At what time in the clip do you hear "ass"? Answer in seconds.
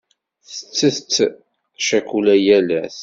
2.83-2.99